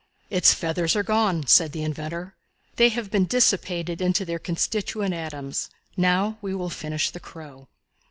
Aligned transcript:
"Its 0.31 0.51
feathers 0.51 0.95
are 0.95 1.03
gone," 1.03 1.45
said 1.45 1.73
the 1.73 1.83
inventor; 1.83 2.33
"they 2.77 2.89
have 2.89 3.11
been 3.11 3.25
dissipated 3.25 4.01
into 4.01 4.25
their 4.25 4.39
constituent 4.39 5.13
atoms. 5.13 5.69
Now, 5.95 6.39
we 6.41 6.55
will 6.55 6.71
finish 6.71 7.11
the 7.11 7.19
crow." 7.19 7.67